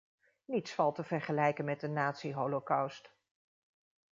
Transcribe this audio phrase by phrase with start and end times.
[0.45, 3.13] Niets valt te vergelijken met de nazi-holocaust.